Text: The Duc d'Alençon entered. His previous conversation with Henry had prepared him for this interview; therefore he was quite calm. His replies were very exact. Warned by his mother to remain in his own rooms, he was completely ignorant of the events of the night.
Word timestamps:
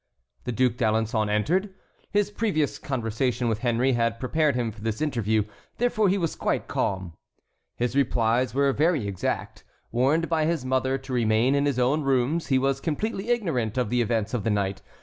The 0.45 0.51
Duc 0.51 0.77
d'Alençon 0.77 1.29
entered. 1.29 1.75
His 2.09 2.31
previous 2.31 2.79
conversation 2.79 3.47
with 3.47 3.59
Henry 3.59 3.93
had 3.93 4.19
prepared 4.19 4.55
him 4.55 4.71
for 4.71 4.81
this 4.81 4.99
interview; 4.99 5.43
therefore 5.77 6.09
he 6.09 6.17
was 6.17 6.35
quite 6.35 6.67
calm. 6.67 7.13
His 7.75 7.95
replies 7.95 8.55
were 8.55 8.73
very 8.73 9.07
exact. 9.07 9.63
Warned 9.91 10.27
by 10.27 10.45
his 10.47 10.65
mother 10.65 10.97
to 10.97 11.13
remain 11.13 11.53
in 11.53 11.67
his 11.67 11.77
own 11.77 12.01
rooms, 12.01 12.47
he 12.47 12.57
was 12.57 12.81
completely 12.81 13.29
ignorant 13.29 13.77
of 13.77 13.91
the 13.91 14.01
events 14.01 14.33
of 14.33 14.43
the 14.43 14.49
night. 14.49 14.81